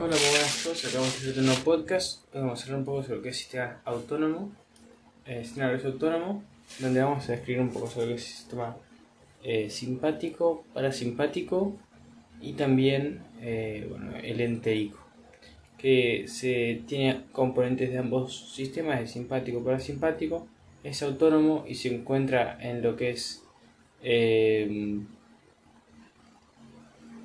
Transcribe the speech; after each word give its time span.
Hola, 0.00 0.14
buenas 0.30 0.62
todos. 0.62 0.84
Acabamos 0.84 1.12
de 1.20 1.30
hacer 1.30 1.40
un 1.40 1.46
nuevo 1.46 1.64
podcast. 1.64 2.32
Vamos 2.32 2.60
a 2.60 2.62
hablar 2.62 2.78
un 2.78 2.84
poco 2.84 3.02
sobre 3.02 3.16
lo 3.16 3.22
que 3.24 3.30
es 3.30 3.36
sistema 3.36 3.80
autónomo, 3.84 4.52
eh, 5.26 5.42
sistema 5.42 5.66
nervioso 5.66 5.88
autónomo, 5.88 6.44
donde 6.78 7.02
vamos 7.02 7.28
a 7.28 7.32
describir 7.32 7.60
un 7.60 7.70
poco 7.70 7.88
sobre 7.88 8.06
lo 8.06 8.12
que 8.12 8.20
es 8.20 8.24
sistema 8.24 8.76
eh, 9.42 9.68
simpático, 9.70 10.62
parasimpático 10.72 11.76
y 12.40 12.52
también 12.52 13.22
eh, 13.40 13.88
bueno, 13.90 14.16
el 14.22 14.40
entérico, 14.40 14.98
que 15.76 16.26
se 16.28 16.82
tiene 16.86 17.24
componentes 17.32 17.90
de 17.90 17.98
ambos 17.98 18.52
sistemas, 18.52 19.00
el 19.00 19.08
simpático, 19.08 19.64
parasimpático, 19.64 20.46
es 20.84 21.02
autónomo 21.02 21.64
y 21.66 21.74
se 21.74 21.92
encuentra 21.92 22.56
en 22.60 22.82
lo 22.82 22.94
que 22.94 23.10
es 23.10 23.42
eh, 24.04 25.00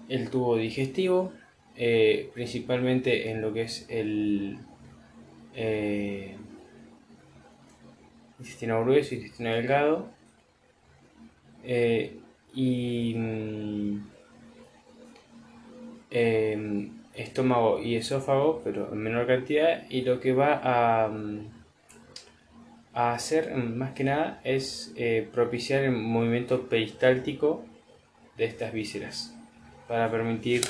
el 0.09 0.29
tubo 0.31 0.57
digestivo 0.57 1.33
eh, 1.75 2.29
principalmente 2.33 3.31
en 3.31 3.41
lo 3.41 3.53
que 3.53 3.63
es 3.63 3.85
el 3.89 4.59
eh, 5.55 6.35
intestino 8.39 8.83
grueso 8.83 9.15
intestino 9.15 9.53
delgado 9.53 10.07
eh, 11.63 12.17
y 12.53 13.13
mm, 13.15 14.07
em, 16.11 16.89
estómago 17.15 17.81
y 17.81 17.95
esófago 17.95 18.61
pero 18.63 18.91
en 18.91 18.99
menor 18.99 19.27
cantidad 19.27 19.83
y 19.89 20.01
lo 20.01 20.19
que 20.19 20.33
va 20.33 20.59
a, 20.63 21.07
mm, 21.07 21.47
hacer 22.93 23.55
mm, 23.55 23.77
más 23.77 23.93
que 23.93 24.03
nada 24.03 24.41
es 24.43 24.93
eh, 24.95 25.27
propiciar 25.31 25.83
el 25.83 25.91
movimiento 25.91 26.67
peristáltico 26.67 27.63
de 28.37 28.45
estas 28.45 28.73
vísceras 28.73 29.35
para 29.87 30.09
permitir 30.11 30.61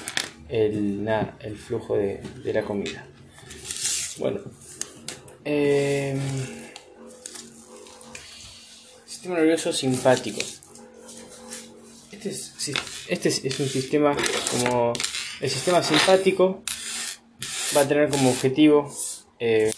el, 0.49 1.07
el 1.39 1.57
flujo 1.57 1.97
de, 1.97 2.21
de, 2.43 2.53
la 2.53 2.63
comida. 2.63 3.05
Bueno, 4.17 4.41
eh, 5.45 6.17
sistema 9.05 9.35
nervioso 9.35 9.71
simpático. 9.73 10.39
Este 12.11 12.29
es, 12.29 12.53
este 13.09 13.29
es, 13.29 13.45
es 13.45 13.59
un 13.59 13.67
sistema 13.67 14.15
como 14.51 14.93
el 15.41 15.49
sistema 15.49 15.83
simpático 15.83 16.63
va 17.75 17.81
a 17.81 17.87
tener 17.87 18.09
como 18.09 18.29
objetivo 18.29 18.93
eh, 19.39 19.71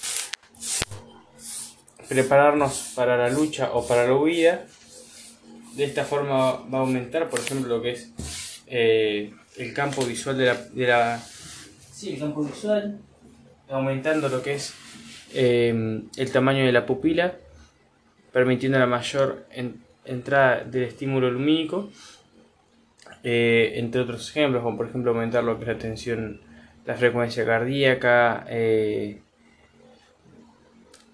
prepararnos 2.07 2.91
para 2.95 3.17
la 3.17 3.29
lucha 3.29 3.71
o 3.73 3.87
para 3.87 4.05
la 4.05 4.15
huida. 4.15 4.65
De 5.73 5.83
esta 5.83 6.05
forma 6.05 6.53
va 6.71 6.77
a 6.77 6.81
aumentar, 6.81 7.29
por 7.29 7.39
ejemplo, 7.39 7.77
lo 7.77 7.81
que 7.81 7.91
es 7.91 8.11
eh, 8.67 9.33
el 9.57 9.73
campo 9.73 10.03
visual 10.05 10.37
de 10.37 10.45
la, 10.45 10.55
de 10.55 10.87
la, 10.87 11.21
Sí, 11.95 12.13
el 12.13 12.19
campo 12.19 12.43
visual, 12.43 12.99
aumentando 13.69 14.27
lo 14.27 14.43
que 14.43 14.55
es 14.55 14.73
eh, 15.33 16.01
el 16.17 16.31
tamaño 16.31 16.65
de 16.65 16.73
la 16.73 16.85
pupila, 16.85 17.35
permitiendo 18.33 18.77
la 18.77 18.85
mayor 18.85 19.45
en, 19.49 19.81
entrada 20.03 20.65
del 20.65 20.83
estímulo 20.83 21.31
lumínico, 21.31 21.89
eh, 23.23 23.75
entre 23.75 24.01
otros 24.01 24.29
ejemplos, 24.29 24.61
como 24.61 24.75
por 24.75 24.87
ejemplo 24.87 25.11
aumentar 25.11 25.45
lo 25.45 25.57
que 25.57 25.63
es 25.63 25.67
la 25.69 25.77
tensión, 25.77 26.41
la 26.85 26.95
frecuencia 26.95 27.45
cardíaca, 27.45 28.45
eh, 28.49 29.21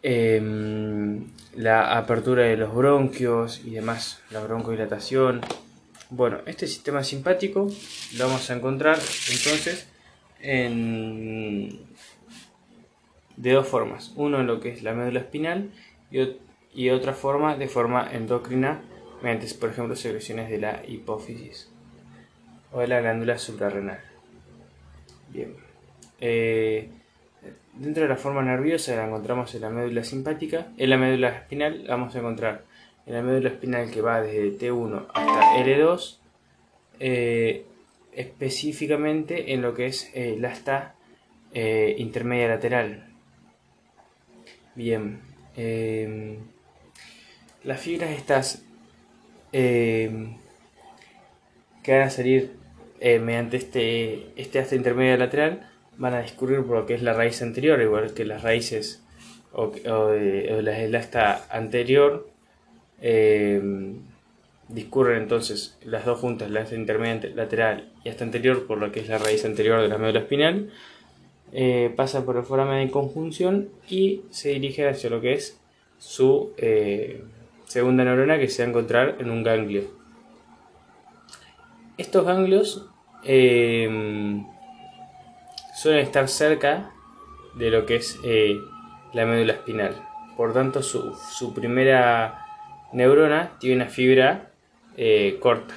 em, 0.01 1.27
la 1.55 1.95
apertura 1.95 2.43
de 2.43 2.57
los 2.57 2.73
bronquios 2.73 3.61
y 3.63 3.71
demás, 3.75 4.21
la 4.31 4.39
broncodilatación. 4.41 5.41
Bueno, 6.13 6.39
este 6.45 6.67
sistema 6.67 7.05
simpático 7.05 7.69
lo 8.17 8.27
vamos 8.27 8.49
a 8.49 8.53
encontrar 8.53 8.97
entonces 8.97 9.87
en, 10.41 11.79
de 13.37 13.51
dos 13.53 13.65
formas. 13.65 14.11
Uno 14.17 14.41
en 14.41 14.47
lo 14.47 14.59
que 14.59 14.73
es 14.73 14.83
la 14.83 14.93
médula 14.93 15.21
espinal 15.21 15.71
y, 16.11 16.89
otra 16.89 17.13
forma 17.13 17.55
de 17.55 17.69
forma 17.69 18.11
endocrina 18.11 18.81
mediante, 19.21 19.47
por 19.55 19.69
ejemplo, 19.69 19.95
secreciones 19.95 20.49
de 20.49 20.57
la 20.57 20.83
hipófisis 20.85 21.71
o 22.73 22.81
de 22.81 22.87
la 22.87 22.99
glándula 22.99 23.37
suprarrenal. 23.37 24.01
Bien. 25.29 25.55
Eh, 26.19 26.89
dentro 27.71 28.03
de 28.03 28.09
la 28.09 28.17
forma 28.17 28.41
nerviosa 28.41 28.97
la 28.97 29.07
encontramos 29.07 29.55
en 29.55 29.61
la 29.61 29.69
médula 29.69 30.03
simpática. 30.03 30.67
En 30.77 30.89
la 30.89 30.97
médula 30.97 31.29
espinal 31.29 31.85
vamos 31.87 32.13
a 32.13 32.19
encontrar 32.19 32.65
en 33.05 33.13
la 33.13 33.21
médula 33.21 33.49
espinal 33.49 33.89
que 33.91 34.01
va 34.01 34.21
desde 34.21 34.57
T1 34.57 35.07
hasta 35.13 35.55
L2, 35.63 36.17
eh, 36.99 37.65
específicamente 38.13 39.53
en 39.53 39.61
lo 39.61 39.73
que 39.73 39.87
es 39.87 40.11
eh, 40.13 40.35
la 40.39 40.49
asta 40.49 40.95
eh, 41.53 41.95
intermedia 41.97 42.47
lateral. 42.47 43.07
Bien, 44.75 45.19
eh, 45.55 46.37
las 47.63 47.79
fibras 47.79 48.11
estas 48.11 48.63
que 49.51 50.25
van 51.85 52.01
a 52.03 52.09
salir 52.09 52.53
mediante 53.01 53.57
este, 53.57 54.31
este 54.37 54.59
asta 54.59 54.75
intermedia 54.75 55.17
lateral 55.17 55.69
van 55.97 56.13
a 56.13 56.21
discurrir 56.21 56.63
por 56.63 56.77
lo 56.77 56.85
que 56.85 56.93
es 56.93 57.01
la 57.01 57.11
raíz 57.11 57.41
anterior, 57.41 57.81
igual 57.81 58.13
que 58.13 58.23
las 58.23 58.43
raíces 58.43 59.03
o, 59.51 59.63
o, 59.63 60.07
de, 60.07 60.53
o 60.53 60.61
la, 60.61 60.79
el 60.79 60.95
asta 60.95 61.47
anterior 61.49 62.30
eh, 63.01 63.61
discurren 64.73 65.23
entonces 65.23 65.77
las 65.83 66.05
dos 66.05 66.19
juntas, 66.19 66.49
la 66.49 66.65
intermedia 66.71 67.29
lateral 67.35 67.89
y 68.03 68.09
hasta 68.09 68.23
anterior, 68.23 68.65
por 68.67 68.77
lo 68.77 68.91
que 68.91 69.01
es 69.01 69.09
la 69.09 69.17
raíz 69.17 69.45
anterior 69.45 69.81
de 69.81 69.87
la 69.87 69.97
médula 69.97 70.21
espinal, 70.21 70.71
eh, 71.51 71.93
pasa 71.95 72.25
por 72.25 72.37
el 72.37 72.43
foramen 72.43 72.85
de 72.87 72.91
conjunción 72.91 73.69
y 73.89 74.21
se 74.29 74.49
dirige 74.49 74.87
hacia 74.87 75.09
lo 75.09 75.19
que 75.19 75.33
es 75.33 75.59
su 75.97 76.53
eh, 76.57 77.23
segunda 77.65 78.03
neurona 78.03 78.39
que 78.39 78.47
se 78.47 78.63
va 78.63 78.67
a 78.67 78.69
encontrar 78.69 79.17
en 79.19 79.29
un 79.29 79.43
ganglio. 79.43 79.83
Estos 81.97 82.25
ganglios 82.25 82.87
eh, 83.23 84.41
suelen 85.75 86.05
estar 86.05 86.27
cerca 86.29 86.91
de 87.55 87.69
lo 87.69 87.85
que 87.85 87.97
es 87.97 88.17
la 89.13 89.25
médula 89.25 89.53
espinal. 89.53 89.95
Por 90.37 90.53
tanto, 90.53 90.81
su, 90.81 91.13
su 91.15 91.53
primera 91.53 92.40
neurona 92.93 93.57
tiene 93.59 93.77
una 93.77 93.85
fibra 93.87 94.51
eh, 94.97 95.37
corta. 95.39 95.75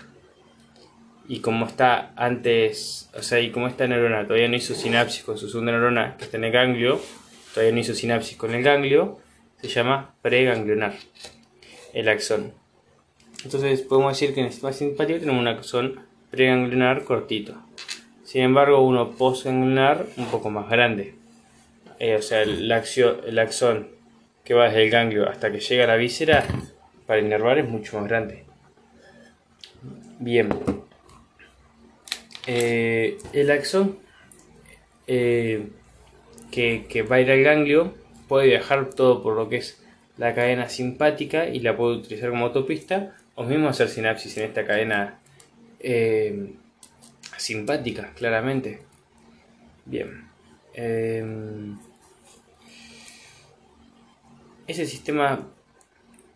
Y 1.27 1.41
como 1.41 1.67
está 1.67 2.13
antes, 2.17 3.11
o 3.17 3.23
sea, 3.23 3.41
y 3.41 3.51
como 3.51 3.67
esta 3.67 3.87
neurona 3.87 4.25
todavía 4.25 4.49
no 4.49 4.57
hizo 4.57 4.75
sinapsis 4.75 5.25
con 5.25 5.39
su 5.39 5.49
segunda 5.49 5.73
neurona 5.73 6.17
que 6.19 6.25
está 6.25 6.37
en 6.37 6.45
el 6.45 6.53
ganglio, 6.53 7.01
todavía 7.55 7.73
no 7.73 7.81
hizo 7.81 7.95
sinapsis 7.95 8.37
con 8.37 8.55
el 8.55 8.63
ganglio, 8.63 9.19
se 9.61 9.69
llama 9.69 10.15
preganglionar, 10.21 10.95
el 11.95 12.09
axón. 12.09 12.53
Entonces 13.45 13.81
podemos 13.83 14.13
decir 14.13 14.35
que 14.35 14.41
en 14.41 14.47
el 14.47 14.53
sistema 14.53 14.73
simpático 14.73 15.21
tenemos 15.21 15.41
un 15.41 15.49
axón 15.49 16.01
preganglionar 16.31 17.05
cortito. 17.05 17.55
Sin 18.25 18.43
embargo, 18.43 18.81
uno 18.81 19.13
postganglionar 19.13 20.07
un 20.17 20.27
poco 20.27 20.51
más 20.51 20.69
grande. 20.69 21.15
Eh, 21.99 22.17
o 22.17 22.23
sea, 22.23 22.43
el, 22.43 22.71
axio, 22.73 23.25
el 23.25 23.39
axón 23.39 23.89
que 24.45 24.55
va 24.55 24.65
desde 24.65 24.85
el 24.85 24.91
ganglio 24.91 25.29
hasta 25.29 25.53
que 25.53 25.61
llega 25.61 25.85
a 25.85 25.87
la 25.87 25.97
víscera 25.97 26.45
para 27.06 27.20
inervar 27.20 27.59
es 27.59 27.69
mucho 27.69 27.98
más 27.98 28.09
grande. 28.09 28.44
Bien. 30.19 30.48
Eh, 32.47 33.19
el 33.32 33.50
axón 33.50 33.98
eh, 35.06 35.69
que, 36.50 37.06
va 37.10 37.16
a 37.16 37.20
ir 37.20 37.31
al 37.31 37.42
ganglio 37.42 37.94
puede 38.28 38.48
viajar 38.48 38.91
todo 38.91 39.22
por 39.22 39.37
lo 39.37 39.48
que 39.48 39.56
es 39.56 39.82
la 40.16 40.34
cadena 40.34 40.69
simpática 40.69 41.48
y 41.48 41.60
la 41.60 41.76
puede 41.76 41.97
utilizar 41.97 42.31
como 42.31 42.47
autopista 42.47 43.16
o 43.34 43.44
mismo 43.44 43.69
hacer 43.69 43.88
sinapsis 43.88 44.36
en 44.36 44.44
esta 44.44 44.66
cadena 44.66 45.19
eh, 45.81 46.53
simpática, 47.36 48.12
claramente. 48.15 48.82
Bien. 49.86 50.25
ese 54.66 54.86
sistema 54.86 55.53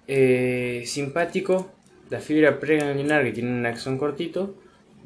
eh, 0.09 0.83
simpático, 0.87 1.71
la 2.11 2.21
fibra 2.21 2.59
preganglionar 2.59 3.25
que 3.25 3.33
tiene 3.33 3.51
un 3.51 3.67
axón 3.67 3.99
cortito 3.99 4.57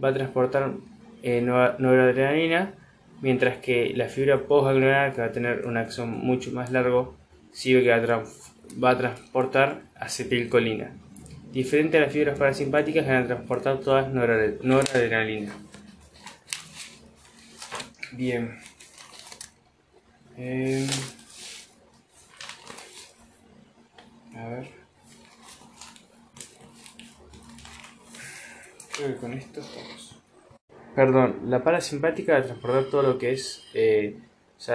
va 0.02 0.08
a 0.08 0.14
transportar 0.14 0.74
eh, 1.22 1.40
noradrenalina, 1.40 2.74
mientras 3.20 3.58
que 3.58 3.92
la 3.94 4.08
fibra 4.08 4.46
postganglionar 4.46 5.12
que 5.12 5.20
va 5.20 5.26
a 5.26 5.32
tener 5.32 5.66
un 5.66 5.76
axón 5.76 6.10
mucho 6.10 6.52
más 6.52 6.70
largo 6.70 7.16
sí 7.52 7.72
que 7.72 7.88
va 7.90 8.90
a, 8.90 8.98
transportar 8.98 9.82
acetilcolina. 9.96 10.92
Diferente 11.52 11.98
a 11.98 12.02
las 12.02 12.12
fibras 12.12 12.38
parasimpáticas 12.38 13.04
que 13.04 13.10
van 13.10 13.24
a 13.24 13.26
transportar 13.26 13.80
todas 13.80 14.10
noradrenalina. 14.12 15.52
Bien. 18.12 18.58
Eh, 20.38 20.86
a 24.34 24.48
ver. 24.48 24.81
Creo 29.02 29.14
que 29.14 29.20
con 29.20 29.32
esto 29.32 29.60
estamos. 29.60 30.16
perdón, 30.94 31.40
la 31.46 31.64
parasimpática 31.64 32.36
a 32.36 32.42
transportar 32.42 32.84
todo 32.84 33.02
lo 33.02 33.18
que 33.18 33.32
es 33.32 33.64
eh, 33.74 34.16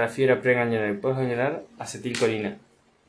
fibra 0.09 0.41
preganglionar 0.41 0.95
y 0.95 1.81
acetilcolina. 1.81 2.57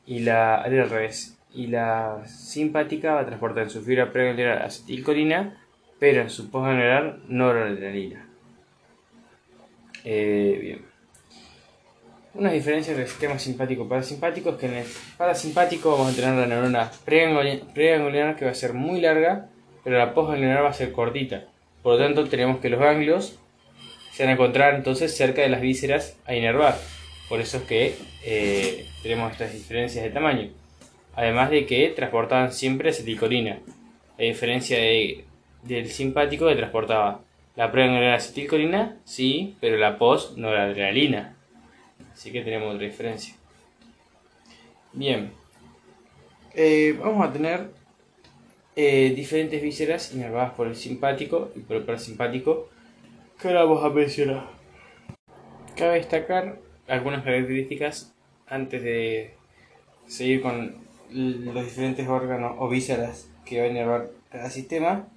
Y 0.05 0.19
la, 0.19 0.61
al 0.61 0.89
revés. 0.89 1.37
Y 1.53 1.67
la 1.67 2.23
simpática 2.25 3.15
va 3.15 3.21
a 3.21 3.25
transportar 3.25 3.63
en 3.63 3.69
su 3.69 3.81
fibra 3.81 4.13
preganglionar 4.13 4.61
acetilcolina, 4.61 5.61
pero 5.99 6.21
en 6.21 6.29
su 6.29 6.49
postganglionar 6.49 7.19
noradrenalina. 7.27 8.25
Eh, 10.05 10.57
bien. 10.61 10.85
Una 12.33 12.51
diferencia 12.51 12.91
entre 12.91 13.03
el 13.03 13.09
sistema 13.09 13.37
simpático 13.37 13.83
y 13.83 13.87
parasimpático 13.89 14.51
es 14.51 14.55
que 14.55 14.67
en 14.67 14.73
el 14.75 14.85
parasimpático 15.17 15.91
vamos 15.91 16.13
a 16.13 16.15
tener 16.15 16.35
la 16.35 16.45
neurona 16.45 16.89
preganglionar 17.03 18.37
que 18.37 18.45
va 18.45 18.51
a 18.51 18.55
ser 18.55 18.73
muy 18.73 19.01
larga, 19.01 19.49
pero 19.89 20.05
la 20.05 20.13
postganglionar 20.13 20.63
va 20.63 20.69
a 20.69 20.73
ser 20.73 20.91
cortita. 20.91 21.45
Por 21.81 21.93
lo 21.93 22.05
tanto, 22.05 22.29
tenemos 22.29 22.59
que 22.59 22.69
los 22.69 22.79
ganglios 22.79 23.39
se 24.11 24.21
van 24.21 24.29
a 24.29 24.33
encontrar 24.33 24.75
entonces 24.75 25.17
cerca 25.17 25.41
de 25.41 25.49
las 25.49 25.61
vísceras 25.61 26.15
a 26.27 26.35
inervar. 26.35 26.77
Por 27.27 27.41
eso 27.41 27.57
es 27.57 27.63
que 27.63 27.95
eh, 28.23 28.85
tenemos 29.01 29.31
estas 29.31 29.51
diferencias 29.51 30.03
de 30.03 30.11
tamaño. 30.11 30.51
Además 31.15 31.49
de 31.49 31.65
que 31.65 31.89
transportaban 31.89 32.53
siempre 32.53 32.91
acetilcolina. 32.91 33.61
A 34.19 34.21
diferencia 34.21 34.77
del 34.77 35.89
simpático 35.89 36.45
que 36.45 36.55
transportaba 36.55 37.21
la 37.55 37.71
preganglionar 37.71 38.13
acetilcolina, 38.13 38.95
sí, 39.05 39.55
pero 39.59 39.77
la 39.77 39.97
post 39.97 40.37
no 40.37 40.53
la 40.53 40.65
adrenalina. 40.65 41.35
Así 42.13 42.31
que 42.31 42.41
tenemos 42.41 42.75
otra 42.75 42.85
diferencia. 42.85 43.33
Bien. 44.93 45.31
Eh, 46.53 46.95
vamos 47.01 47.27
a 47.27 47.33
tener 47.33 47.79
eh, 48.81 49.09
diferentes 49.13 49.61
vísceras 49.61 50.13
inervadas 50.13 50.53
por 50.53 50.65
el 50.65 50.77
simpático 50.77 51.51
y 51.53 51.59
por 51.59 51.75
el 51.75 51.83
parasimpático 51.83 52.69
que 53.37 53.49
ahora 53.49 53.65
vamos 53.65 53.83
a 53.83 53.89
mencionar. 53.89 54.47
Cabe 55.75 55.95
destacar 55.95 56.59
algunas 56.87 57.25
características 57.25 58.13
antes 58.47 58.81
de 58.81 59.33
seguir 60.07 60.41
con 60.41 60.77
los 61.09 61.65
diferentes 61.65 62.07
órganos 62.07 62.55
o 62.57 62.69
vísceras 62.69 63.29
que 63.43 63.59
va 63.59 63.65
a 63.65 63.69
inervar 63.69 64.11
cada 64.31 64.49
sistema. 64.49 65.09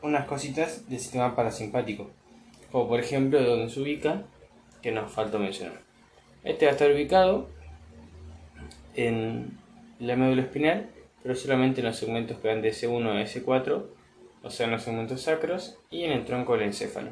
Unas 0.00 0.26
cositas 0.26 0.88
del 0.88 1.00
sistema 1.00 1.34
parasimpático, 1.34 2.08
como 2.70 2.86
por 2.86 3.00
ejemplo 3.00 3.40
de 3.40 3.46
dónde 3.46 3.68
se 3.68 3.80
ubica, 3.80 4.26
que 4.80 4.92
nos 4.92 5.10
falta 5.10 5.38
mencionar. 5.38 5.80
Este 6.44 6.66
va 6.66 6.70
a 6.70 6.74
estar 6.74 6.92
ubicado 6.92 7.48
en 8.94 9.58
la 9.98 10.14
médula 10.14 10.42
espinal, 10.42 10.88
pero 11.22 11.34
solamente 11.34 11.80
en 11.80 11.86
los 11.86 11.96
segmentos 11.96 12.38
que 12.38 12.48
van 12.48 12.62
de 12.62 12.70
S1 12.70 13.08
a 13.08 13.22
S4, 13.22 13.84
o 14.42 14.50
sea 14.50 14.66
en 14.66 14.72
los 14.72 14.82
segmentos 14.82 15.22
sacros, 15.22 15.78
y 15.90 16.04
en 16.04 16.12
el 16.12 16.24
tronco 16.24 16.54
del 16.54 16.62
encéfalo. 16.62 17.10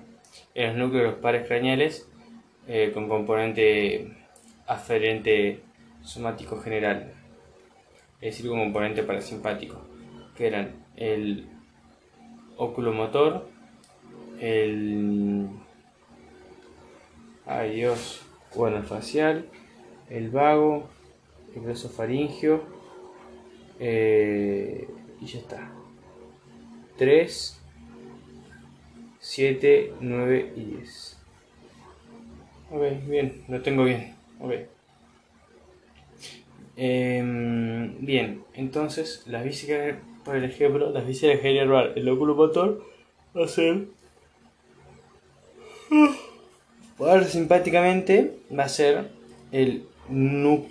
En 0.55 0.69
los 0.69 0.77
núcleos 0.77 1.15
pares 1.17 1.47
craneales 1.47 2.09
eh, 2.67 2.91
con 2.93 3.09
componente 3.09 4.13
aferente 4.67 5.61
somático 6.03 6.61
general, 6.61 7.13
es 8.21 8.37
decir, 8.37 8.49
con 8.51 8.59
componente 8.59 9.03
parasimpático, 9.03 9.81
que 10.37 10.47
eran 10.47 10.75
el 10.97 11.49
oculomotor, 12.57 13.49
el... 14.41 15.49
Ay 17.47 17.77
Dios, 17.77 18.23
bueno, 18.55 18.83
facial, 18.83 19.47
el 20.11 20.31
vago, 20.31 20.89
el 21.55 21.63
glosofaringio 21.63 22.78
eh, 23.81 24.89
y 25.21 25.27
ya 25.27 25.39
está. 25.39 25.71
3, 26.97 27.61
7, 29.21 29.93
9 30.01 30.53
y 30.57 30.65
10. 30.65 31.19
Ok, 32.71 32.83
bien, 33.07 33.45
lo 33.49 33.63
tengo 33.63 33.85
bien. 33.85 34.15
Ok. 34.41 34.53
Em, 36.77 38.05
bien, 38.05 38.45
entonces 38.55 39.25
las 39.27 39.45
vísceras, 39.45 39.99
por 40.25 40.37
ejemplo, 40.37 40.91
las 40.91 41.07
vísceras 41.07 41.41
general, 41.41 41.93
el 41.97 42.09
óculo 42.09 42.37
motor 42.37 42.85
va 43.37 43.45
a 43.45 43.49
ser 43.49 43.89
simpáticamente 47.29 48.35
va 48.57 48.65
a 48.65 48.69
ser 48.69 49.09
el, 49.53 49.85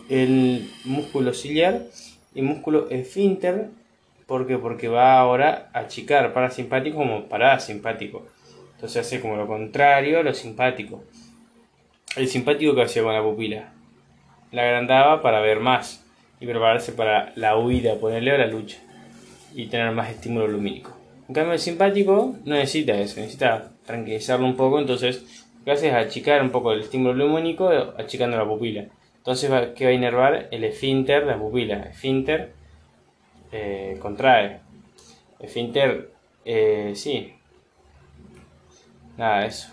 el 0.09 0.69
músculo 0.85 1.33
ciliar 1.33 1.83
y 2.37 2.41
músculo 2.43 2.89
esfínter. 2.89 3.69
¿Por 4.25 4.45
Porque 4.61 4.87
va 4.87 5.19
ahora 5.19 5.69
a 5.73 5.79
achicar 5.79 6.33
parasimpático 6.33 6.97
como 6.97 7.25
parasimpático. 7.25 8.25
Entonces 8.75 9.05
hace 9.05 9.21
como 9.21 9.37
lo 9.37 9.47
contrario 9.47 10.19
a 10.19 10.23
lo 10.23 10.33
simpático. 10.33 11.03
El 12.15 12.27
simpático 12.27 12.75
que 12.75 12.83
hacía 12.83 13.03
con 13.03 13.13
la 13.13 13.23
pupila. 13.23 13.73
La 14.51 14.63
agrandaba 14.63 15.21
para 15.21 15.39
ver 15.39 15.59
más 15.59 16.05
y 16.39 16.45
prepararse 16.45 16.91
para 16.91 17.31
la 17.35 17.57
huida, 17.57 17.95
ponerle 17.95 18.31
a 18.31 18.37
la 18.37 18.47
lucha 18.47 18.77
y 19.55 19.67
tener 19.67 19.91
más 19.91 20.09
estímulo 20.09 20.47
lumínico. 20.47 20.95
En 21.27 21.33
cambio 21.33 21.53
el 21.53 21.59
simpático 21.59 22.35
no 22.45 22.55
necesita 22.55 22.97
eso, 22.99 23.19
necesita 23.19 23.71
tranquilizarlo 23.85 24.45
un 24.45 24.55
poco, 24.55 24.79
entonces 24.79 25.45
que 25.65 25.71
hace 25.71 25.87
es 25.87 25.93
achicar 25.93 26.41
un 26.41 26.51
poco 26.51 26.71
el 26.71 26.81
estímulo 26.81 27.13
lumínico 27.13 27.69
achicando 27.97 28.37
la 28.37 28.45
pupila. 28.45 28.85
Entonces, 29.27 29.51
¿qué 29.75 29.83
va 29.83 29.91
a 29.91 29.93
inervar? 29.93 30.47
El 30.51 30.63
esfínter 30.63 31.25
de 31.25 31.31
la 31.31 31.37
pupila. 31.37 31.83
Esfínter 31.83 32.53
eh, 33.51 33.97
contrae. 33.99 34.61
Esfínter, 35.37 36.11
eh, 36.45 36.93
sí. 36.95 37.33
Nada 39.17 39.45
eso. 39.45 39.67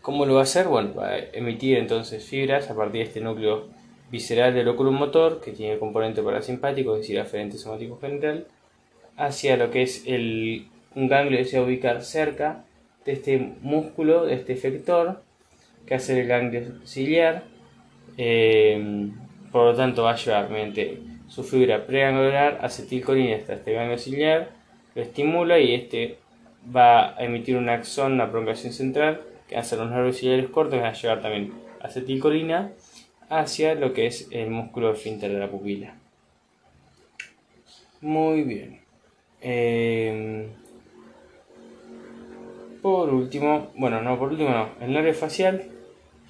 ¿Cómo 0.00 0.26
lo 0.26 0.34
va 0.34 0.40
a 0.40 0.42
hacer? 0.42 0.66
Bueno, 0.66 0.94
va 0.94 1.10
a 1.10 1.18
emitir 1.32 1.78
entonces 1.78 2.24
fibras 2.24 2.68
a 2.68 2.74
partir 2.74 3.02
de 3.02 3.06
este 3.06 3.20
núcleo 3.20 3.68
visceral 4.10 4.52
del 4.52 4.66
óculo 4.66 4.90
motor, 4.90 5.40
que 5.40 5.52
tiene 5.52 5.78
componente 5.78 6.24
parasimpático, 6.24 6.96
es 6.96 7.02
decir, 7.02 7.20
aferente 7.20 7.56
somático 7.56 8.00
general, 8.00 8.48
hacia 9.16 9.56
lo 9.56 9.70
que 9.70 9.82
es 9.82 10.02
el, 10.08 10.66
un 10.96 11.06
ganglio 11.06 11.38
que 11.38 11.44
se 11.44 11.56
va 11.56 11.62
a 11.62 11.68
ubicar 11.68 12.02
cerca 12.02 12.64
de 13.04 13.12
este 13.12 13.38
músculo, 13.60 14.26
de 14.26 14.34
este 14.34 14.54
efector, 14.54 15.22
que 15.86 15.94
hace 15.94 16.20
el 16.20 16.26
ganglio 16.26 16.84
ciliar. 16.84 17.51
Eh, 18.16 19.10
por 19.50 19.66
lo 19.66 19.74
tanto, 19.74 20.02
va 20.04 20.12
a 20.12 20.16
llevar 20.16 20.50
mediante 20.50 20.98
su 21.28 21.44
fibra 21.44 21.86
preangular 21.86 22.58
acetilcolina 22.62 23.36
hasta 23.36 23.54
este 23.54 23.72
ganglio 23.72 23.98
ciliar, 23.98 24.50
lo 24.94 25.02
estimula 25.02 25.58
y 25.58 25.74
este 25.74 26.18
va 26.74 27.16
a 27.16 27.24
emitir 27.24 27.56
un 27.56 27.68
axón, 27.68 28.12
una 28.12 28.30
prolongación 28.30 28.72
central, 28.72 29.22
que 29.48 29.56
hace 29.56 29.76
los 29.76 29.90
nervios 29.90 30.18
ciliares 30.18 30.50
cortos, 30.50 30.74
que 30.74 30.82
va 30.82 30.88
a 30.88 30.92
llevar 30.92 31.22
también 31.22 31.52
acetilcolina 31.80 32.72
hacia 33.28 33.74
lo 33.74 33.92
que 33.92 34.06
es 34.06 34.28
el 34.30 34.50
músculo 34.50 34.92
esfínter 34.92 35.32
de 35.32 35.38
la 35.38 35.48
pupila. 35.48 35.94
Muy 38.02 38.42
bien. 38.42 38.80
Eh, 39.40 40.48
por 42.82 43.08
último, 43.10 43.70
bueno, 43.76 44.02
no, 44.02 44.18
por 44.18 44.32
último 44.32 44.50
no, 44.50 44.68
el 44.80 44.92
nervio 44.92 45.14
facial, 45.14 45.62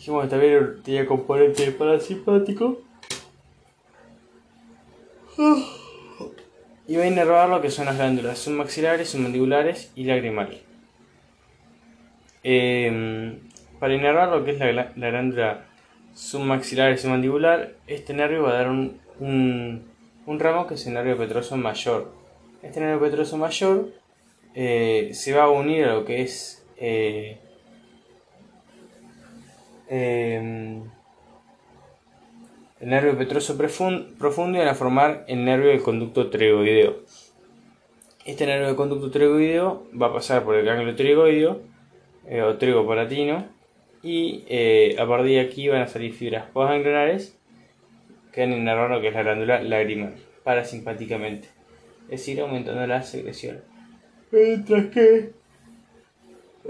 dijimos 0.02 0.28
también 0.28 0.82
tenía 0.82 1.06
componente 1.06 1.70
parasimpático. 1.70 2.82
Y 6.88 6.96
va 6.96 7.04
a 7.04 7.06
inervar 7.06 7.48
lo 7.48 7.62
que 7.62 7.70
son 7.70 7.86
las 7.86 7.96
glándulas 7.96 8.38
submaxilares, 8.40 9.10
submandibulares 9.10 9.92
y 9.94 10.02
lagrimales. 10.02 10.60
Em, 12.42 13.38
para 13.78 13.94
inervar 13.94 14.30
lo 14.30 14.44
que 14.44 14.50
es 14.50 14.58
la, 14.58 14.92
la, 14.96 15.10
glándula 15.10 15.64
submaxilar 16.12 16.92
y 16.92 16.98
submandibular, 16.98 17.74
este 17.86 18.12
nervio 18.12 18.42
va 18.42 18.50
a 18.50 18.54
dar 18.54 18.68
un, 18.68 19.00
un, 19.20 19.84
un 20.26 20.40
ramo 20.40 20.66
que 20.66 20.74
es 20.74 20.84
el 20.88 20.94
nervio 20.94 21.16
petroso 21.16 21.56
mayor. 21.56 22.12
Este 22.62 22.80
nervio 22.80 23.00
petroso 23.00 23.38
mayor 23.38 23.90
eh, 24.54 25.10
se 25.14 25.32
va 25.32 25.44
a 25.44 25.50
unir 25.50 25.84
a 25.84 25.94
lo 25.94 26.04
que 26.04 26.22
es 26.22 26.66
eh, 26.78 27.38
em, 29.92 30.82
el 32.80 32.88
nervio 32.88 33.16
petroso 33.18 33.56
profundo 33.56 34.56
y 34.56 34.60
van 34.60 34.68
a 34.68 34.74
formar 34.74 35.24
el 35.28 35.44
nervio 35.44 35.68
del 35.68 35.82
conducto 35.82 36.30
pterygoideo. 36.30 36.96
Este 38.24 38.46
nervio 38.46 38.68
del 38.68 38.76
conducto 38.76 39.10
pterygoideo 39.10 39.86
va 40.00 40.06
a 40.06 40.12
pasar 40.12 40.44
por 40.44 40.54
el 40.54 40.64
ganglio 40.64 40.94
pterygoideo 40.94 41.60
eh, 42.26 42.42
o 42.42 42.56
trigopalatino 42.56 43.46
y 44.02 44.44
a 44.98 45.06
partir 45.06 45.32
de 45.32 45.40
aquí 45.40 45.68
van 45.68 45.82
a 45.82 45.86
salir 45.86 46.12
fibras 46.12 46.46
postganglionares 46.52 47.38
que 48.32 48.44
inervar 48.44 48.90
lo 48.90 49.00
que 49.00 49.08
es 49.08 49.14
la 49.14 49.22
glándula 49.22 49.62
lagrimal 49.62 50.14
parasimpáticamente, 50.42 51.48
es 52.04 52.20
decir, 52.20 52.40
aumentando 52.40 52.84
la 52.86 53.02
secreción 53.02 53.60
mientras 54.32 54.86
que 54.86 55.32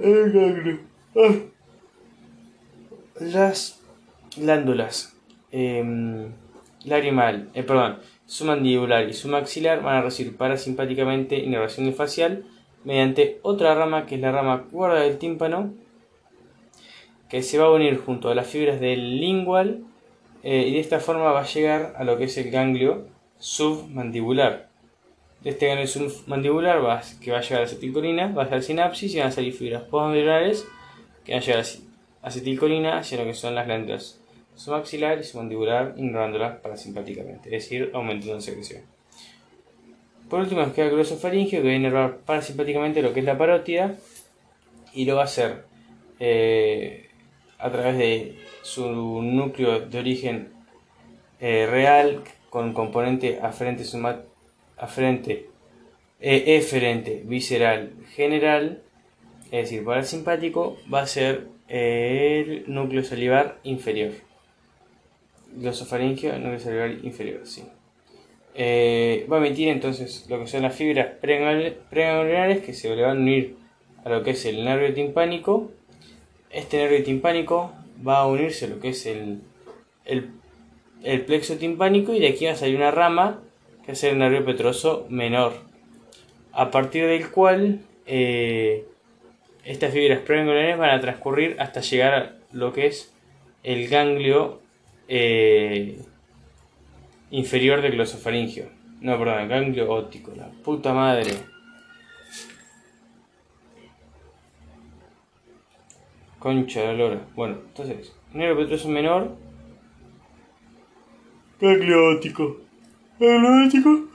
el 0.00 0.32
ganglio, 0.32 0.80
ah, 1.16 1.34
las 3.22 3.80
glándulas 4.36 5.16
eh, 5.52 6.30
lagrimal, 6.84 7.48
eh, 7.54 7.62
perdón, 7.62 7.98
su 8.26 8.44
mandibular 8.44 9.08
y 9.08 9.12
su 9.12 9.28
maxilar 9.28 9.82
van 9.82 9.96
a 9.96 10.02
recibir 10.02 10.36
parasimpáticamente 10.36 11.38
inervación 11.38 11.92
facial 11.94 12.44
mediante 12.84 13.38
otra 13.42 13.74
rama 13.74 14.06
que 14.06 14.16
es 14.16 14.20
la 14.20 14.32
rama 14.32 14.64
cuerda 14.70 15.00
del 15.00 15.18
tímpano, 15.18 15.72
que 17.28 17.42
se 17.42 17.58
va 17.58 17.66
a 17.66 17.70
unir 17.70 17.98
junto 17.98 18.30
a 18.30 18.34
las 18.34 18.46
fibras 18.46 18.80
del 18.80 19.20
lingual 19.20 19.84
eh, 20.42 20.64
y 20.68 20.72
de 20.72 20.80
esta 20.80 20.98
forma 20.98 21.32
va 21.32 21.42
a 21.42 21.46
llegar 21.46 21.94
a 21.96 22.04
lo 22.04 22.18
que 22.18 22.24
es 22.24 22.36
el 22.38 22.50
ganglio 22.50 23.06
submandibular. 23.38 24.68
De 25.42 25.50
este 25.50 25.66
ganglio 25.66 25.86
submandibular 25.86 26.84
va, 26.84 27.02
que 27.20 27.32
va 27.32 27.38
a 27.38 27.42
llegar 27.42 27.58
a 27.58 27.60
la 27.60 27.66
acetilcolina, 27.66 28.32
va 28.32 28.44
a 28.44 28.48
ser 28.48 28.62
sinapsis 28.62 29.14
y 29.14 29.18
van 29.18 29.28
a 29.28 29.32
salir 29.32 29.52
fibras 29.52 29.82
postgangliolares 29.82 30.66
que 31.24 31.32
van 31.32 31.42
a 31.42 31.44
llegar 31.44 31.60
a 31.60 31.91
acetilcolina 32.22 33.02
lo 33.02 33.24
que 33.24 33.34
son 33.34 33.54
las 33.54 33.66
glándulas 33.66 34.22
submaxilar 34.54 35.18
y 35.18 35.24
submandibular 35.24 35.94
ignorándolas 35.96 36.60
parasimpáticamente, 36.60 37.54
es 37.54 37.64
decir, 37.64 37.90
aumentando 37.94 38.34
la 38.34 38.40
secreción. 38.40 38.82
Por 40.28 40.40
último 40.40 40.62
nos 40.62 40.72
queda 40.72 40.86
el 40.86 40.92
glosofaringio 40.92 41.60
que 41.60 41.68
va 41.68 41.72
a 41.72 41.76
inervar 41.76 42.18
parasimpáticamente 42.18 43.02
lo 43.02 43.12
que 43.12 43.20
es 43.20 43.26
la 43.26 43.36
parótida 43.36 43.94
y 44.94 45.04
lo 45.04 45.16
va 45.16 45.22
a 45.22 45.24
hacer 45.24 45.64
eh, 46.20 47.08
a 47.58 47.70
través 47.70 47.98
de 47.98 48.38
su 48.62 48.90
núcleo 49.22 49.80
de 49.80 49.98
origen 49.98 50.52
eh, 51.40 51.66
real 51.68 52.22
con 52.50 52.72
componente 52.72 53.40
aferente, 53.42 53.84
aferente 54.76 55.48
eh, 56.20 56.56
eferente, 56.56 57.22
visceral, 57.24 57.94
general, 58.14 58.82
es 59.46 59.70
decir, 59.70 59.84
parasimpático, 59.84 60.78
va 60.92 61.00
a 61.02 61.06
ser 61.06 61.48
el 61.72 62.64
núcleo 62.66 63.02
salivar 63.02 63.58
inferior. 63.64 64.12
Glosofaringio, 65.54 66.38
núcleo 66.38 66.60
salivar 66.60 66.90
inferior, 67.02 67.46
sí. 67.46 67.64
Eh, 68.54 69.26
va 69.32 69.38
a 69.38 69.46
emitir 69.46 69.68
entonces 69.68 70.26
lo 70.28 70.38
que 70.40 70.46
son 70.46 70.62
las 70.62 70.74
fibras 70.76 71.08
preganglionares 71.18 72.62
que 72.62 72.74
se 72.74 72.94
le 72.94 73.00
van 73.00 73.16
a 73.16 73.20
unir 73.20 73.56
a 74.04 74.10
lo 74.10 74.22
que 74.22 74.32
es 74.32 74.44
el 74.44 74.64
nervio 74.64 74.92
timpánico. 74.92 75.70
Este 76.50 76.76
nervio 76.76 77.02
timpánico 77.02 77.72
va 78.06 78.18
a 78.18 78.26
unirse 78.26 78.66
a 78.66 78.68
lo 78.68 78.78
que 78.78 78.90
es 78.90 79.06
el, 79.06 79.40
el, 80.04 81.24
plexo 81.24 81.56
timpánico 81.56 82.12
y 82.12 82.20
de 82.20 82.28
aquí 82.28 82.44
va 82.44 82.52
a 82.52 82.56
salir 82.56 82.76
una 82.76 82.90
rama 82.90 83.40
que 83.86 83.92
es 83.92 84.04
el 84.04 84.18
nervio 84.18 84.44
petroso 84.44 85.06
menor. 85.08 85.54
A 86.52 86.70
partir 86.70 87.06
del 87.06 87.30
cual 87.30 87.80
eh, 88.04 88.84
estas 89.64 89.92
fibras 89.92 90.20
preganglionares 90.20 90.78
van 90.78 90.90
a 90.90 91.00
transcurrir 91.00 91.56
hasta 91.60 91.80
llegar 91.80 92.14
a 92.14 92.32
lo 92.52 92.72
que 92.72 92.86
es 92.86 93.12
el 93.62 93.88
ganglio 93.88 94.60
eh, 95.08 96.00
inferior 97.30 97.80
del 97.80 97.92
glosofaringio. 97.92 98.66
No, 99.00 99.18
perdón, 99.18 99.48
ganglio 99.48 99.90
óptico, 99.90 100.32
la 100.36 100.48
puta 100.48 100.92
madre. 100.92 101.32
Concha 106.38 106.82
de 106.82 106.94
lora. 106.94 107.20
Bueno, 107.36 107.58
entonces, 107.68 108.12
nervio 108.32 108.64
petroso 108.64 108.88
menor. 108.88 109.36
Ganglio 111.60 112.16
óptico. 112.16 112.60
Ganglio 113.20 113.64
óptico. 113.64 114.11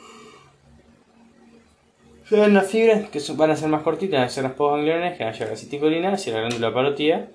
Las 2.30 2.70
fibras 2.70 3.10
que 3.10 3.22
van 3.36 3.52
a 3.52 3.56
ser 3.56 3.70
más 3.70 3.84
cortitas, 3.84 4.20
van 4.20 4.28
a 4.28 4.30
ser 4.30 4.44
las 4.44 4.54
postgangliones, 4.54 5.18
que 5.18 5.24
van 5.24 5.34
a 5.34 5.34
llegar 5.34 5.48
a 5.48 5.52
la 5.52 5.58
citicolina 5.58 6.12
hacia 6.12 6.34
la 6.34 6.40
glándula 6.42 6.74
parotía 6.74 7.30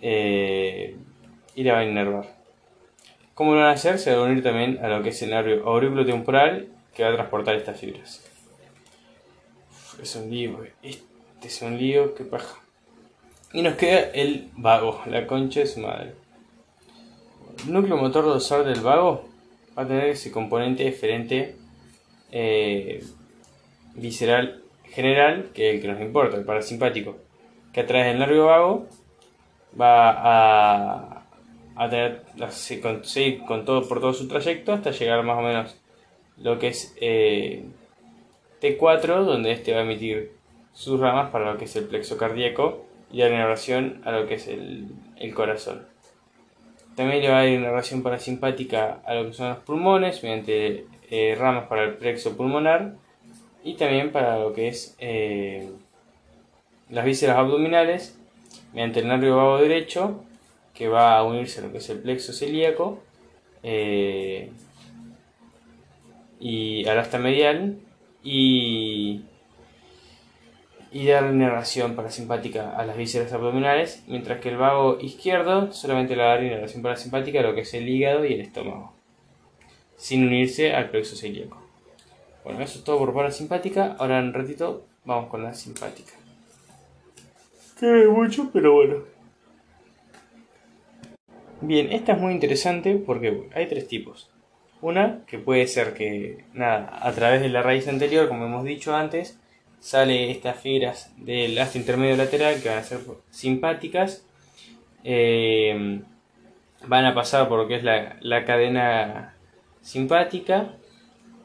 eh, 0.00 0.96
y 1.56 1.64
la 1.64 1.72
van 1.72 1.82
a 1.82 1.90
inervar. 1.90 2.26
¿Cómo 3.34 3.54
lo 3.54 3.60
van 3.60 3.70
a 3.70 3.72
hacer? 3.72 3.98
Se 3.98 4.14
va 4.14 4.22
a 4.22 4.28
unir 4.28 4.44
también 4.44 4.78
a 4.80 4.86
lo 4.88 5.02
que 5.02 5.08
es 5.08 5.20
el 5.22 5.30
nervio 5.30 5.66
auriculotemporal 5.66 6.68
que 6.94 7.02
va 7.02 7.10
a 7.10 7.14
transportar 7.14 7.56
estas 7.56 7.80
fibras. 7.80 8.22
es 10.00 10.14
un 10.14 10.30
lío, 10.30 10.58
este 10.82 11.48
es 11.48 11.62
un 11.62 11.76
lío, 11.76 12.14
que 12.14 12.22
paja. 12.22 12.60
Y 13.52 13.62
nos 13.62 13.74
queda 13.74 14.02
el 14.14 14.50
vago, 14.56 15.00
la 15.06 15.26
concha 15.26 15.60
de 15.60 15.66
su 15.66 15.80
madre. 15.80 16.12
El 17.66 17.72
núcleo 17.72 17.96
motor 17.96 18.24
dorsal 18.24 18.64
del 18.64 18.82
vago 18.82 19.28
va 19.76 19.82
a 19.82 19.86
tener 19.88 20.10
ese 20.10 20.30
componente 20.30 20.84
diferente 20.84 21.56
eh, 22.30 23.02
visceral 23.94 24.62
general, 24.84 25.50
que 25.54 25.70
es 25.70 25.74
el 25.76 25.82
que 25.82 25.88
nos 25.88 26.00
importa, 26.00 26.36
el 26.36 26.44
parasimpático, 26.44 27.16
que 27.72 27.80
a 27.80 27.86
través 27.86 28.06
del 28.06 28.18
nervio 28.18 28.46
vago 28.46 28.86
va 29.78 30.10
a 30.10 31.22
a 31.76 31.88
tener, 31.88 32.22
seguir 33.02 33.44
con 33.44 33.64
todo, 33.64 33.88
por 33.88 34.00
todo 34.00 34.12
su 34.12 34.28
trayecto 34.28 34.72
hasta 34.72 34.90
llegar 34.90 35.22
más 35.22 35.38
o 35.38 35.42
menos 35.42 35.76
lo 36.36 36.58
que 36.58 36.68
es 36.68 36.94
eh, 37.00 37.64
T4, 38.60 39.24
donde 39.24 39.52
este 39.52 39.72
va 39.72 39.80
a 39.80 39.82
emitir 39.82 40.32
sus 40.72 40.98
ramas 40.98 41.30
para 41.30 41.52
lo 41.52 41.58
que 41.58 41.64
es 41.64 41.76
el 41.76 41.84
plexo 41.84 42.16
cardíaco 42.16 42.84
y 43.10 43.18
la 43.18 43.28
inervación 43.28 44.00
a 44.04 44.12
lo 44.12 44.26
que 44.26 44.34
es 44.34 44.48
el, 44.48 44.88
corazón. 45.34 45.86
También 46.96 47.22
le 47.22 47.28
va 47.28 47.38
a 47.38 47.42
dar 47.42 47.48
inervación 47.48 48.02
parasimpática 48.02 49.00
a 49.04 49.14
lo 49.14 49.26
que 49.26 49.32
son 49.34 49.50
los 49.50 49.58
pulmones 49.58 50.22
mediante 50.22 50.86
eh, 51.10 51.36
ramas 51.38 51.68
para 51.68 51.84
el 51.84 51.94
plexo 51.94 52.36
pulmonar 52.36 52.94
y 53.64 53.74
también 53.74 54.12
para 54.12 54.38
lo 54.38 54.52
que 54.52 54.68
es 54.68 54.96
eh, 54.98 55.70
las 56.90 57.04
vísceras 57.04 57.36
abdominales 57.36 58.18
mediante 58.72 59.00
el 59.00 59.08
nervio 59.08 59.36
vago 59.36 59.58
derecho 59.58 60.24
que 60.74 60.88
va 60.88 61.16
a 61.16 61.24
unirse 61.24 61.60
a 61.60 61.64
lo 61.64 61.72
que 61.72 61.78
es 61.78 61.90
el 61.90 61.98
plexo 61.98 62.32
celíaco 62.32 63.02
eh, 63.62 64.50
y 66.40 66.86
al 66.88 66.98
asta 66.98 67.18
medial 67.18 67.78
y, 68.24 69.22
y 70.90 71.06
dar 71.06 71.32
inervación 71.32 71.94
parasimpática 71.94 72.76
a 72.76 72.84
las 72.84 72.96
vísceras 72.96 73.32
abdominales, 73.32 74.02
mientras 74.08 74.40
que 74.40 74.48
el 74.48 74.56
vago 74.56 74.98
izquierdo 75.00 75.72
solamente 75.72 76.16
le 76.16 76.22
va 76.22 76.32
a 76.32 76.34
dar 76.34 76.44
inervación 76.44 76.82
parasimpática 76.82 77.40
a 77.40 77.42
lo 77.42 77.54
que 77.54 77.60
es 77.60 77.74
el 77.74 77.88
hígado 77.88 78.24
y 78.24 78.34
el 78.34 78.40
estómago, 78.40 78.92
sin 79.96 80.26
unirse 80.26 80.74
al 80.74 80.90
plexo 80.90 81.14
celíaco. 81.14 81.61
Bueno, 82.44 82.60
eso 82.60 82.78
es 82.78 82.84
todo 82.84 82.98
por 82.98 83.14
parasimpática. 83.14 83.96
Ahora 83.98 84.18
en 84.18 84.26
un 84.26 84.34
ratito 84.34 84.86
vamos 85.04 85.28
con 85.30 85.42
la 85.42 85.54
simpática. 85.54 86.12
Que 87.78 88.06
mucho, 88.06 88.50
pero 88.52 88.74
bueno. 88.74 88.96
Bien, 91.60 91.92
esta 91.92 92.12
es 92.12 92.18
muy 92.18 92.32
interesante 92.32 92.96
porque 92.96 93.48
hay 93.54 93.66
tres 93.68 93.86
tipos. 93.86 94.30
Una, 94.80 95.20
que 95.26 95.38
puede 95.38 95.68
ser 95.68 95.94
que, 95.94 96.44
nada, 96.52 96.98
a 97.00 97.12
través 97.12 97.40
de 97.40 97.48
la 97.48 97.62
raíz 97.62 97.86
anterior, 97.86 98.28
como 98.28 98.46
hemos 98.46 98.64
dicho 98.64 98.94
antes, 98.96 99.38
sale 99.78 100.30
estas 100.30 100.58
fibras 100.58 101.12
del 101.16 101.56
astro 101.58 101.80
intermedio 101.80 102.16
lateral 102.16 102.60
que 102.60 102.68
van 102.68 102.78
a 102.78 102.82
ser 102.82 103.00
simpáticas. 103.30 104.26
Eh, 105.04 106.02
van 106.86 107.04
a 107.04 107.14
pasar 107.14 107.48
por 107.48 107.58
lo 107.58 107.68
que 107.68 107.76
es 107.76 107.84
la, 107.84 108.44
cadena 108.44 109.34
simpática, 109.80 110.72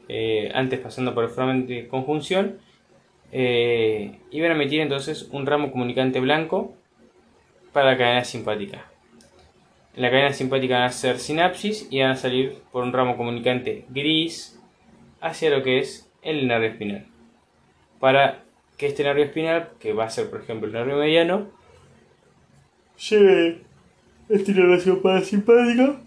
eh, 0.08 0.50
antes 0.54 0.80
pasando 0.80 1.14
por 1.14 1.24
el 1.24 1.30
fragmento 1.30 1.72
de 1.72 1.88
conjunción, 1.88 2.58
eh, 3.30 4.18
y 4.30 4.40
van 4.40 4.52
a 4.52 4.54
emitir 4.54 4.80
entonces 4.80 5.28
un 5.32 5.44
ramo 5.44 5.70
comunicante 5.70 6.18
blanco 6.20 6.74
para 7.72 7.92
la 7.92 7.98
cadena 7.98 8.24
simpática. 8.24 8.86
En 9.94 10.02
la 10.02 10.10
cadena 10.10 10.32
simpática 10.32 10.78
van 10.78 10.84
a 10.84 10.92
ser 10.92 11.18
sinapsis 11.18 11.88
y 11.90 12.00
van 12.00 12.12
a 12.12 12.16
salir 12.16 12.58
por 12.72 12.84
un 12.84 12.92
ramo 12.92 13.16
comunicante 13.16 13.84
gris 13.90 14.58
hacia 15.20 15.50
lo 15.50 15.62
que 15.62 15.78
es 15.78 16.10
el 16.22 16.46
nervio 16.46 16.70
espinal. 16.70 17.06
Para 18.00 18.44
que 18.76 18.86
este 18.86 19.02
nervio 19.02 19.24
espinal, 19.24 19.70
que 19.80 19.92
va 19.92 20.04
a 20.04 20.10
ser 20.10 20.30
por 20.30 20.40
ejemplo 20.40 20.68
el 20.68 20.72
nervio 20.72 20.96
mediano, 20.96 21.48
lleve 22.96 23.62
esta 24.28 24.50
inervación 24.50 25.02
parasimpática 25.02 26.00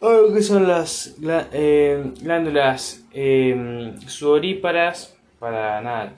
a 0.00 0.08
lo 0.08 0.32
que 0.32 0.42
son 0.42 0.68
las 0.68 1.16
eh, 1.22 2.12
glándulas 2.20 3.04
eh, 3.12 3.94
sudoríparas 4.06 5.16
para 5.38 5.80
nada, 5.80 6.12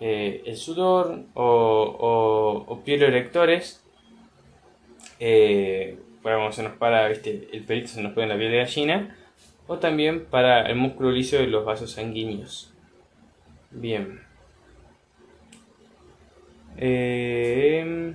eh, 0.00 0.42
el 0.46 0.56
sudor 0.56 1.24
o, 1.34 2.64
o, 2.68 2.74
o 2.74 2.82
erectores 2.86 3.82
eh, 5.20 5.98
para 6.22 6.36
cuando 6.36 6.52
se 6.52 6.62
nos 6.62 6.72
para 6.74 7.08
¿viste? 7.08 7.48
el 7.52 7.64
pelito, 7.64 7.88
se 7.88 8.02
nos 8.02 8.12
pone 8.12 8.24
en 8.24 8.28
la 8.30 8.36
piel 8.36 8.50
de 8.52 8.58
gallina, 8.58 9.16
o 9.66 9.78
también 9.78 10.24
para 10.26 10.62
el 10.68 10.76
músculo 10.76 11.10
liso 11.10 11.36
de 11.36 11.46
los 11.46 11.64
vasos 11.64 11.92
sanguíneos. 11.92 12.72
Bien. 13.70 14.20
Eh, 16.76 18.14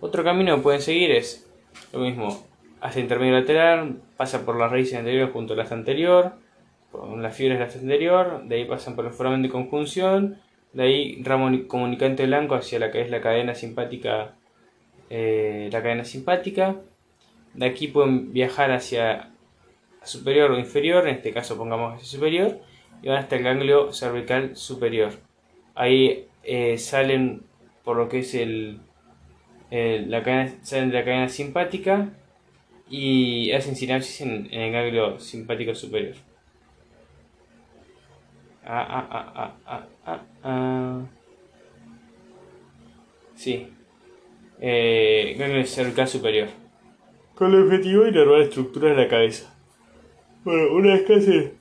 otro 0.00 0.24
camino 0.24 0.56
que 0.56 0.62
pueden 0.62 0.80
seguir 0.80 1.10
es 1.10 1.46
lo 1.92 2.00
mismo, 2.00 2.46
hacia 2.80 3.02
intermedio 3.02 3.34
lateral, 3.34 4.00
pasa 4.16 4.44
por 4.44 4.58
la 4.58 4.68
raíz 4.68 4.94
anterior 4.94 5.32
junto 5.32 5.54
a 5.54 5.56
la 5.56 5.64
anterior, 5.64 6.32
con 6.90 7.22
las 7.22 7.36
fibras 7.36 7.58
de 7.58 7.64
la 7.64 7.72
anterior, 7.72 8.42
de 8.44 8.56
ahí 8.56 8.64
pasan 8.64 8.96
por 8.96 9.06
el 9.06 9.12
foramen 9.12 9.42
de 9.42 9.48
conjunción, 9.48 10.38
de 10.72 10.82
ahí 10.82 11.22
ramo 11.22 11.50
comunicante 11.68 12.26
blanco 12.26 12.54
hacia 12.54 12.78
la 12.78 12.90
que 12.90 13.00
es 13.00 13.10
la 13.10 13.20
cadena 13.20 13.54
simpática 13.54 14.34
eh, 15.10 15.68
la 15.72 15.82
cadena 15.82 16.04
simpática. 16.04 16.76
De 17.54 17.66
aquí 17.66 17.88
pueden 17.88 18.32
viajar 18.32 18.70
hacia 18.70 19.32
superior 20.04 20.52
o 20.52 20.58
inferior, 20.58 21.08
en 21.08 21.16
este 21.16 21.32
caso 21.32 21.58
pongamos 21.58 21.94
hacia 21.94 22.06
superior, 22.06 22.60
y 23.02 23.08
van 23.08 23.18
hasta 23.18 23.36
el 23.36 23.42
ganglio 23.42 23.92
cervical 23.92 24.56
superior. 24.56 25.12
Ahí 25.74 26.28
eh, 26.44 26.78
salen 26.78 27.42
por 27.84 27.96
lo 27.96 28.08
que 28.08 28.20
es 28.20 28.34
el, 28.34 28.80
la 29.70 30.22
cadena, 30.22 30.54
salen 30.62 30.90
de 30.90 30.98
la 30.98 31.04
cadena 31.04 31.28
simpática 31.28 32.10
y 32.90 33.52
hacen 33.52 33.76
sinapsis 33.76 34.20
en, 34.22 34.48
el 34.50 34.72
ganglio 34.72 35.18
simpático 35.18 35.74
superior. 35.74 36.16
Ah, 38.64 38.86
ah, 38.88 39.08
ah, 39.10 39.32
ah, 39.34 39.56
ah, 39.66 39.86
ah, 40.04 40.20
ah. 40.42 41.00
Sí. 43.36 43.68
Eh, 44.60 45.36
ganglio 45.38 45.64
cervical 45.64 46.08
superior. 46.08 46.48
Con 47.34 47.54
el 47.54 47.62
objetivo 47.62 48.02
de 48.02 48.10
inervar 48.10 48.42
estructuras 48.42 48.96
de 48.96 49.02
la 49.02 49.08
cabeza. 49.08 49.54
Bueno, 50.44 50.74
una 50.74 50.94
vez 50.94 51.02
que 51.04 51.20
se 51.20 51.60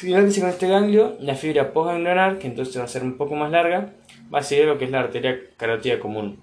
Finalmente 0.00 0.40
con 0.40 0.48
este 0.48 0.66
ganglio, 0.66 1.16
la 1.20 1.34
fibra 1.34 1.74
postganglionar, 1.74 2.38
que 2.38 2.46
entonces 2.46 2.78
va 2.78 2.84
a 2.84 2.88
ser 2.88 3.02
un 3.02 3.18
poco 3.18 3.34
más 3.34 3.50
larga, 3.50 3.92
va 4.32 4.38
a 4.38 4.42
seguir 4.42 4.64
lo 4.64 4.78
que 4.78 4.86
es 4.86 4.90
la 4.90 5.00
arteria 5.00 5.38
carótida 5.58 6.00
común, 6.00 6.40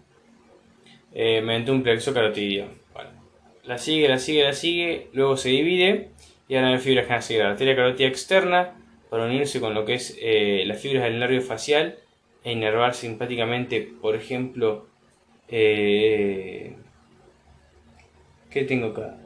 eh, 1.13 1.41
mediante 1.41 1.71
un 1.71 1.83
plexo 1.83 2.13
carotidio. 2.13 2.65
la 3.63 3.77
sigue, 3.77 4.07
la 4.07 4.17
sigue, 4.17 4.43
la 4.43 4.53
sigue, 4.53 5.07
luego 5.13 5.37
se 5.37 5.49
divide 5.49 6.09
y 6.47 6.55
ahora 6.55 6.69
hay 6.69 6.77
fibras 6.77 7.05
que 7.05 7.37
van 7.37 7.41
a 7.41 7.43
la 7.45 7.51
arteria 7.51 7.75
carótida 7.75 8.07
externa 8.07 8.75
para 9.09 9.25
unirse 9.25 9.59
con 9.59 9.73
lo 9.73 9.85
que 9.85 9.95
es 9.95 10.17
eh, 10.21 10.63
las 10.65 10.79
fibras 10.79 11.03
del 11.03 11.19
nervio 11.19 11.41
facial 11.41 11.97
e 12.43 12.51
inervar 12.51 12.93
simpáticamente, 12.93 13.89
por 14.01 14.15
ejemplo, 14.15 14.87
eh, 15.49 16.75
¿qué 18.49 18.63
tengo 18.63 18.87
acá? 18.87 19.17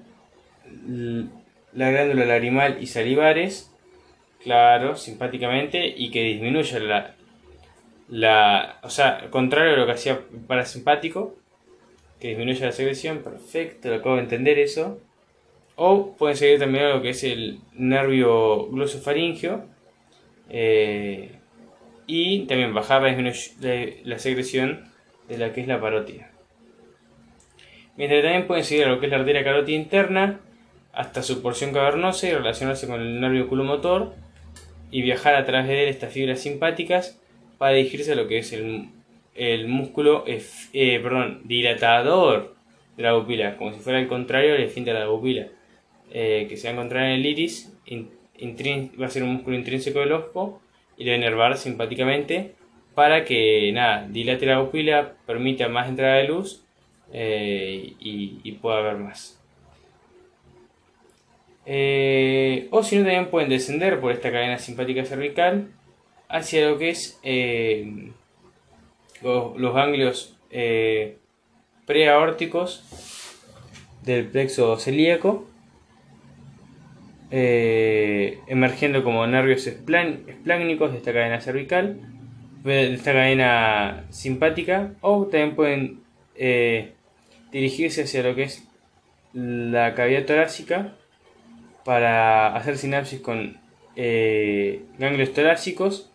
La 1.74 1.92
glándula 1.92 2.26
larimal 2.26 2.78
y 2.82 2.88
salivares 2.88 3.72
Claro, 4.44 4.96
simpáticamente 4.96 5.86
y 5.86 6.10
que 6.10 6.24
disminuya 6.24 6.80
la, 6.80 7.16
la. 8.10 8.80
O 8.82 8.90
sea, 8.90 9.30
contrario 9.30 9.74
a 9.76 9.78
lo 9.78 9.86
que 9.86 9.92
hacía 9.92 10.20
parasimpático, 10.48 11.36
que 12.22 12.30
disminuya 12.30 12.68
la 12.68 12.72
secreción, 12.72 13.24
perfecto, 13.24 13.90
lo 13.90 13.96
acabo 13.96 14.16
de 14.16 14.22
entender 14.22 14.60
eso. 14.60 15.02
O 15.76 16.16
pueden 16.16 16.38
seguir 16.38 16.60
también 16.60 16.90
lo 16.90 17.02
que 17.02 17.10
es 17.10 17.24
el 17.24 17.60
nervio 17.74 18.68
glosofaringio 18.68 19.66
eh, 20.50 21.32
y 22.06 22.46
también 22.46 22.74
bajar 22.76 23.02
la, 23.02 23.86
la 24.04 24.20
secreción 24.20 24.92
de 25.28 25.38
la 25.40 25.52
que 25.52 25.62
es 25.62 25.68
la 25.68 25.82
parótida. 25.82 26.30
Mientras 27.98 28.22
también 28.22 28.46
pueden 28.46 28.64
seguir 28.64 28.88
lo 28.88 29.00
que 29.00 29.08
es 29.08 29.12
la 29.12 29.18
arteria 29.18 29.44
carótida 29.44 29.76
interna 29.76 30.42
hasta 30.94 31.24
su 31.24 31.42
porción 31.42 31.74
cavernosa 31.74 32.28
y 32.28 32.34
relacionarse 32.34 32.86
con 32.86 33.02
el 33.02 33.20
nervio 33.20 33.46
oculomotor 33.46 34.14
y 34.92 35.02
viajar 35.02 35.36
a 35.36 35.46
través 35.46 35.68
de 35.68 35.84
él 35.84 35.90
estas 35.90 36.14
fibras 36.14 36.40
simpáticas 36.40 37.20
para 37.58 37.74
dirigirse 37.74 38.12
a 38.12 38.16
lo 38.16 38.28
que 38.28 38.40
es 38.40 38.54
el, 38.54 38.90
músculo 39.68 40.24
eh, 40.28 41.00
perdón, 41.02 41.42
dilatador 41.46 42.56
de 42.98 43.04
la 43.04 43.14
pupila, 43.14 43.58
como 43.58 43.74
si 43.74 43.80
fuera 43.80 44.00
el 44.00 44.08
contrario 44.08 44.54
del 44.54 44.64
esfínter 44.64 44.94
de 44.94 45.00
la 45.00 45.08
pupila, 45.08 45.48
eh, 46.12 46.46
que 46.50 46.58
se 46.58 46.68
va 46.68 46.72
a 46.72 46.74
encontrar 46.74 47.06
en 47.06 47.12
el 47.12 47.26
iris, 47.26 47.74
va 49.02 49.06
a 49.06 49.10
ser 49.10 49.24
un 49.24 49.34
músculo 49.34 49.56
intrínseco 49.56 50.00
del 50.00 50.12
ojo 50.12 50.62
y 50.98 51.04
le 51.04 51.12
va 51.12 51.16
a 51.16 51.20
enervar 51.20 51.58
simpáticamente 51.58 52.56
para 52.96 53.24
que 53.24 53.72
nada, 53.74 54.08
dilate 54.10 54.46
la 54.46 54.64
pupila, 54.64 55.14
permita 55.26 55.70
más 55.70 55.88
entrada 55.88 56.18
de 56.18 56.28
luz 56.28 56.66
eh, 57.14 57.94
y 58.00 58.52
pueda 58.62 58.82
ver 58.82 58.98
más. 58.98 59.42
Eh, 61.66 62.68
o 62.72 62.84
si 62.84 62.98
no, 62.98 63.04
también 63.04 63.30
pueden 63.30 63.50
descender 63.50 64.00
por 64.00 64.12
esta 64.12 64.32
cadena 64.32 64.58
simpática 64.58 65.06
cervical 65.06 65.70
hacia 66.28 66.70
lo 66.70 66.78
que 66.78 66.90
es 66.90 67.20
eh, 69.22 69.54
los, 69.58 69.74
ganglios 69.74 70.38
eh, 70.50 71.18
preaórticos 71.86 72.84
del 74.04 74.26
plexo 74.28 74.78
celíaco, 74.78 75.48
emergiendo 77.30 79.04
como 79.04 79.26
nervios 79.26 79.66
espláncnicos 79.68 80.92
de 80.92 80.98
esta 80.98 81.14
cadena 81.14 81.40
cervical, 81.40 82.00
de 82.64 82.94
esta 82.94 83.14
cadena 83.14 84.06
simpática, 84.10 84.94
o 85.02 85.28
también 85.28 85.56
pueden 85.56 86.00
dirigirse 87.52 88.04
hacia 88.04 88.24
lo 88.24 88.36
que 88.36 88.44
es 88.44 88.68
la 89.34 89.94
cavidad 89.96 90.26
torácica 90.26 90.94
para 91.84 92.56
hacer 92.56 92.78
sinapsis 92.78 93.22
con 93.22 93.58
eh, 93.96 94.84
ganglios 94.98 95.34
torácicos 95.34 96.11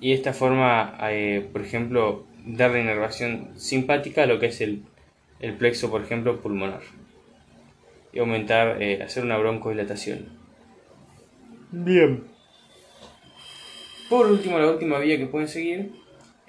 y 0.00 0.10
de 0.10 0.14
esta 0.14 0.32
forma, 0.32 0.96
eh, 1.10 1.46
por 1.52 1.62
ejemplo, 1.62 2.24
darle 2.44 2.80
inervación 2.80 3.50
simpática 3.56 4.22
a 4.22 4.26
lo 4.26 4.38
que 4.38 4.46
es 4.46 4.60
el, 4.60 4.82
plexo, 5.58 5.90
por 5.90 6.02
ejemplo, 6.02 6.40
pulmonar 6.40 6.80
y 8.12 8.18
aumentar, 8.18 8.82
eh, 8.82 9.02
hacer 9.02 9.24
una 9.24 9.36
broncodilatación. 9.36 10.26
Bien. 11.70 12.24
Por 14.08 14.26
último, 14.26 14.58
la 14.58 14.70
última 14.70 14.98
vía 14.98 15.18
que 15.18 15.26
pueden 15.26 15.48
seguir 15.48 15.92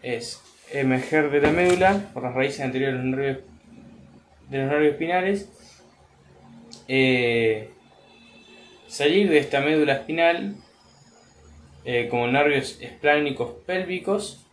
es 0.01 0.41
emerger 0.71 1.29
de 1.29 1.41
la 1.41 1.51
médula 1.51 2.09
por 2.13 2.23
las 2.23 2.33
raíces 2.33 2.61
anteriores 2.61 2.97
de 2.97 3.03
los 3.03 3.17
nervios, 3.17 3.37
de 4.49 4.57
los 4.59 4.67
nervios 4.71 4.93
espinales. 4.93 5.49
Eh, 6.87 7.69
salir 8.87 9.29
de 9.29 9.37
esta 9.39 9.61
médula 9.61 9.93
espinal 9.93 10.55
eh, 11.85 12.07
como 12.09 12.27
nervios 12.27 12.79
esplánicos 12.81 13.51
pélvicos 13.65 14.45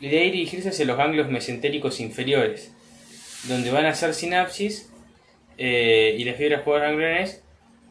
y 0.00 0.08
de 0.08 0.18
ahí 0.18 0.30
dirigirse 0.30 0.70
hacia 0.70 0.84
los 0.84 0.96
ganglios 0.96 1.28
mesentéricos 1.28 2.00
inferiores, 2.00 2.74
donde 3.48 3.70
van 3.70 3.86
a 3.86 3.90
hacer 3.90 4.14
sinapsis 4.14 4.92
eh, 5.58 6.16
y 6.18 6.24
las 6.24 6.36
fibras 6.36 6.64
gangliones 6.64 7.42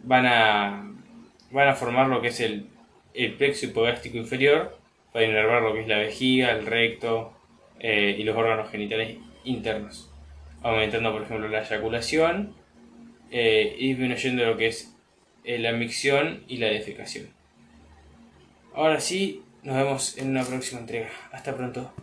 van 0.03 0.25
a, 0.25 0.91
van 1.51 1.67
a 1.67 1.75
formar 1.75 2.07
lo 2.07 2.21
que 2.21 2.29
es 2.29 2.39
el, 2.39 2.67
el 3.13 3.33
plexo 3.35 3.67
hipogástrico 3.67 4.17
inferior 4.17 4.77
para 5.13 5.25
inervar 5.25 5.61
lo 5.61 5.73
que 5.73 5.81
es 5.81 5.87
la 5.87 5.97
vejiga, 5.97 6.51
el 6.51 6.65
recto 6.65 7.33
eh, 7.79 8.15
y 8.17 8.23
los 8.23 8.35
órganos 8.35 8.69
genitales 8.71 9.17
internos, 9.43 10.09
aumentando 10.63 11.11
por 11.11 11.23
ejemplo 11.23 11.47
la 11.47 11.61
eyaculación 11.61 12.55
y 13.33 13.87
disminuyendo 13.87 14.45
lo 14.45 14.57
que 14.57 14.67
es 14.67 14.91
eh, 15.43 15.57
la 15.57 15.71
micción 15.71 16.43
y 16.47 16.57
la 16.57 16.67
defecación. 16.67 17.27
Ahora 18.73 18.99
sí, 19.01 19.43
nos 19.63 19.75
vemos 19.75 20.17
en 20.17 20.29
una 20.29 20.43
próxima 20.43 20.79
entrega. 20.79 21.09
Hasta 21.31 21.55
pronto. 21.55 21.91